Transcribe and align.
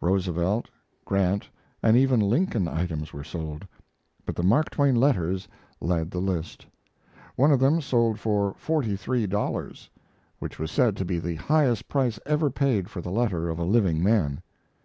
Roosevelt, 0.00 0.68
Grant, 1.04 1.48
and 1.80 1.96
even 1.96 2.18
Lincoln 2.18 2.66
items 2.66 3.12
were 3.12 3.22
sold; 3.22 3.64
but 4.24 4.34
the 4.34 4.42
Mark 4.42 4.68
Twain 4.68 4.96
letters 4.96 5.46
led 5.80 6.10
the 6.10 6.18
list. 6.18 6.66
One 7.36 7.52
of 7.52 7.60
them 7.60 7.80
sold 7.80 8.18
for 8.18 8.52
forty 8.54 8.96
three 8.96 9.28
dollars, 9.28 9.88
which 10.40 10.58
was 10.58 10.72
said 10.72 10.96
to 10.96 11.04
be 11.04 11.20
the 11.20 11.36
highest 11.36 11.86
price 11.86 12.18
ever 12.26 12.50
paid 12.50 12.88
for 12.90 13.00
the 13.00 13.12
letter 13.12 13.48
of 13.48 13.60
a 13.60 13.64
living 13.64 14.02
man. 14.02 14.42